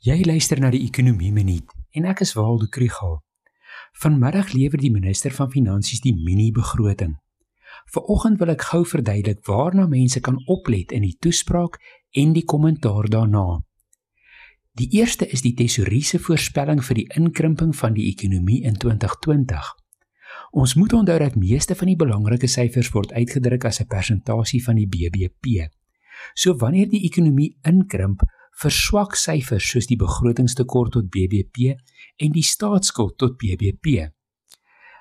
Jy 0.00 0.22
luister 0.24 0.56
na 0.56 0.70
die 0.72 0.86
Ekonomie 0.86 1.28
Minuut 1.28 1.68
en 1.92 2.06
ek 2.08 2.22
is 2.24 2.30
Waldo 2.32 2.70
Krügel. 2.72 3.18
Vanmiddag 4.00 4.54
lewer 4.56 4.80
die 4.80 4.88
minister 4.88 5.34
van 5.36 5.50
Finansies 5.52 6.00
die 6.00 6.14
mini-begroting. 6.16 7.18
Vanoggend 7.92 8.40
wil 8.40 8.54
ek 8.54 8.64
gou 8.70 8.80
verduidelik 8.88 9.42
waarna 9.44 9.84
mense 9.92 10.22
kan 10.24 10.38
oplet 10.48 10.96
in 10.96 11.04
die 11.04 11.12
toespraak 11.20 11.76
en 12.16 12.32
die 12.32 12.46
kommentaar 12.48 13.10
daarna. 13.12 13.60
Die 14.80 14.88
eerste 14.96 15.28
is 15.28 15.44
die 15.44 15.52
tesouriese 15.60 16.16
voorspelling 16.16 16.80
vir 16.80 17.02
die 17.02 17.06
inkrimping 17.20 17.76
van 17.76 17.92
die 17.92 18.08
ekonomie 18.08 18.62
in 18.64 18.80
2020. 18.80 19.70
Ons 20.56 20.78
moet 20.80 20.96
onthou 20.96 21.20
dat 21.20 21.36
meeste 21.36 21.76
van 21.76 21.92
die 21.92 22.00
belangrike 22.00 22.48
syfers 22.48 22.88
word 22.96 23.12
uitgedruk 23.12 23.68
as 23.68 23.84
'n 23.84 23.92
persentasie 23.92 24.64
van 24.64 24.80
die 24.80 24.88
BBP. 24.88 25.68
So 26.32 26.56
wanneer 26.56 26.88
die 26.88 27.04
ekonomie 27.04 27.58
inkrimp, 27.68 28.24
verswak 28.60 29.16
syfers 29.16 29.68
soos 29.72 29.88
die 29.88 29.98
begrotingstekort 30.00 30.92
tot 30.96 31.10
BBP 31.12 31.76
en 32.20 32.32
die 32.34 32.44
staatsskuld 32.44 33.16
tot 33.18 33.38
BBP. 33.40 34.10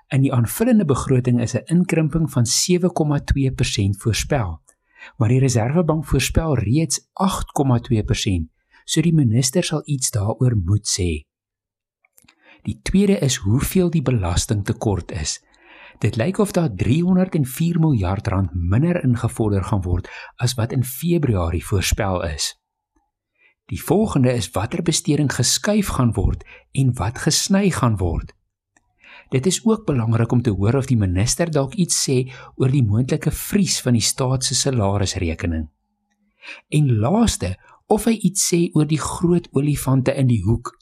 In 0.09 0.23
die 0.23 0.31
aanvullende 0.34 0.86
begroting 0.86 1.41
is 1.41 1.55
'n 1.55 1.67
inkrimping 1.67 2.31
van 2.31 2.45
7,2% 2.45 3.98
voorspel, 4.02 4.62
maar 5.17 5.30
die 5.30 5.40
Reserwebank 5.40 6.05
voorspel 6.05 6.55
reeds 6.55 7.00
8,2%, 7.14 8.50
so 8.86 9.02
die 9.02 9.14
minister 9.14 9.64
sal 9.64 9.81
iets 9.86 10.12
daaroor 10.12 10.55
moet 10.55 10.88
sê. 10.88 11.28
Die 12.64 12.80
tweede 12.84 13.20
is 13.20 13.36
hoeveel 13.36 13.89
die 13.89 14.02
belastingtekort 14.02 15.12
is. 15.12 15.39
Dit 16.00 16.16
lyk 16.16 16.38
of 16.38 16.52
daar 16.52 16.76
304 16.76 17.80
miljard 17.80 18.28
rand 18.28 18.53
minder 18.53 19.03
ingevorder 19.03 19.64
gaan 19.64 19.81
word 19.81 20.09
as 20.36 20.53
wat 20.53 20.72
in 20.72 20.84
Februarie 20.84 21.66
voorspel 21.66 22.23
is. 22.23 22.59
Die 23.70 23.82
volgende 23.82 24.34
is 24.34 24.50
watter 24.50 24.82
besteding 24.82 25.30
geskuif 25.30 25.94
gaan 25.98 26.14
word 26.18 26.44
en 26.73 26.94
wat 26.98 27.22
gesny 27.22 27.70
gaan 27.70 28.00
word. 28.02 28.34
Dit 29.30 29.45
is 29.45 29.61
ook 29.66 29.86
belangrik 29.86 30.31
om 30.31 30.42
te 30.42 30.50
hoor 30.50 30.80
of 30.80 30.88
die 30.89 30.98
minister 30.98 31.52
dalk 31.53 31.76
iets 31.78 32.00
sê 32.08 32.23
oor 32.56 32.73
die 32.73 32.86
moontlike 32.86 33.31
vries 33.31 33.78
van 33.86 33.94
die 33.94 34.06
staat 34.06 34.44
se 34.44 34.58
salarisrekening. 34.58 35.67
En 36.73 36.89
laaste, 36.98 37.53
of 37.88 38.08
hy 38.09 38.16
iets 38.26 38.48
sê 38.50 38.61
oor 38.73 38.89
die 38.89 39.02
groot 39.02 39.45
olifante 39.53 40.16
in 40.17 40.30
die 40.30 40.42
hoek, 40.45 40.73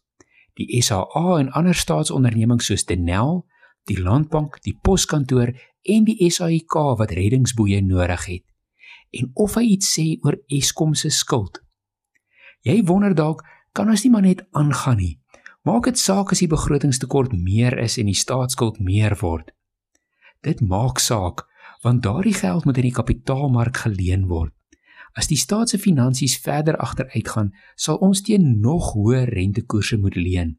die 0.56 0.82
SAA 0.82 1.40
en 1.42 1.52
ander 1.52 1.76
staatsondernemings 1.76 2.72
soos 2.72 2.88
Denel, 2.88 3.44
die 3.88 4.00
Landbank, 4.00 4.62
die 4.64 4.78
Poskantoor 4.84 5.52
en 5.88 6.08
die 6.08 6.32
SAIK 6.32 6.80
wat 7.00 7.12
reddingsboeie 7.16 7.84
nodig 7.84 8.26
het. 8.32 8.46
En 9.12 9.32
of 9.36 9.56
hy 9.60 9.74
iets 9.76 9.92
sê 10.00 10.08
oor 10.24 10.40
Eskom 10.48 10.96
se 10.96 11.12
skuld. 11.12 11.62
Jy 12.68 12.82
wonder 12.84 13.14
dalk, 13.16 13.46
kan 13.72 13.88
ons 13.88 14.04
nie 14.04 14.12
maar 14.12 14.26
net 14.26 14.44
aangaan 14.52 15.00
nie. 15.00 15.14
Maak 15.64 15.88
dit 15.88 16.00
saak 16.00 16.34
as 16.34 16.42
die 16.44 16.52
begrotingstekort 16.52 17.32
meer 17.32 17.78
is 17.80 17.96
en 18.02 18.10
die 18.12 18.18
staatsskuld 18.18 18.82
meer 18.84 19.16
word. 19.22 19.54
Dit 20.44 20.60
maak 20.62 21.00
saak 21.00 21.46
want 21.86 22.02
daardie 22.04 22.34
geld 22.34 22.66
moet 22.66 22.80
in 22.82 22.88
die 22.88 22.96
kapitaalmark 22.96 23.84
geleen 23.86 24.26
word. 24.28 24.52
As 25.18 25.30
die 25.30 25.38
staat 25.38 25.70
se 25.70 25.78
finansies 25.80 26.36
verder 26.42 26.76
agteruitgaan, 26.82 27.52
sal 27.78 28.00
ons 28.04 28.24
teen 28.26 28.58
nog 28.62 28.92
hoër 28.96 29.30
rentekoerse 29.34 30.00
moet 30.02 30.18
leen. 30.18 30.56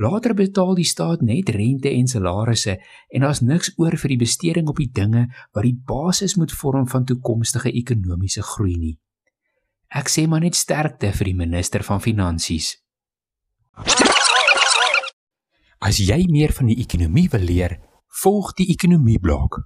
Later 0.00 0.34
betaal 0.34 0.74
die 0.78 0.88
staat 0.88 1.22
net 1.22 1.52
rente 1.54 1.90
en 1.90 2.08
salarisse 2.10 2.76
en 3.08 3.24
daar's 3.24 3.40
niks 3.40 3.72
oor 3.78 3.96
vir 3.96 4.14
die 4.14 4.22
besteding 4.24 4.68
op 4.68 4.82
die 4.82 4.90
dinge 4.92 5.28
wat 5.54 5.66
die 5.66 5.76
basis 5.76 6.36
moet 6.36 6.52
vorm 6.52 6.88
van 6.88 7.06
toekomstige 7.06 7.72
ekonomiese 7.72 8.42
groei 8.42 8.76
nie. 8.76 8.96
Ek 9.90 10.06
sê 10.08 10.26
maar 10.30 10.44
net 10.44 10.54
sterkte 10.54 11.10
vir 11.18 11.32
die 11.32 11.38
minister 11.38 11.82
van 11.82 12.02
finansies. 12.02 12.76
As 15.80 15.98
jy 15.98 16.26
meer 16.30 16.52
van 16.54 16.70
die 16.70 16.78
ekonomie 16.78 17.26
wil 17.32 17.42
leer, 17.42 17.78
volg 18.22 18.52
die 18.60 18.68
ekonomie 18.70 19.18
blok. 19.18 19.64